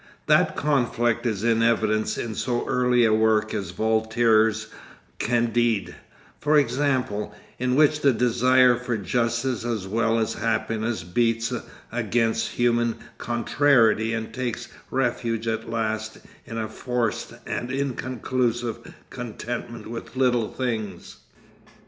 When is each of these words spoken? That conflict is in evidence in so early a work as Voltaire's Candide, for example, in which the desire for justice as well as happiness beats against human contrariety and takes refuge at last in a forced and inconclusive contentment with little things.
That 0.25 0.55
conflict 0.55 1.27
is 1.27 1.43
in 1.43 1.61
evidence 1.61 2.17
in 2.17 2.33
so 2.33 2.67
early 2.67 3.05
a 3.05 3.13
work 3.13 3.53
as 3.53 3.69
Voltaire's 3.69 4.65
Candide, 5.19 5.93
for 6.39 6.57
example, 6.57 7.35
in 7.59 7.75
which 7.75 8.01
the 8.01 8.11
desire 8.11 8.75
for 8.75 8.97
justice 8.97 9.63
as 9.63 9.87
well 9.87 10.17
as 10.17 10.33
happiness 10.33 11.03
beats 11.03 11.53
against 11.91 12.53
human 12.53 12.95
contrariety 13.19 14.11
and 14.11 14.33
takes 14.33 14.69
refuge 14.89 15.47
at 15.47 15.69
last 15.69 16.17
in 16.47 16.57
a 16.57 16.67
forced 16.67 17.33
and 17.45 17.69
inconclusive 17.71 18.95
contentment 19.11 19.85
with 19.85 20.15
little 20.15 20.51
things. 20.51 21.17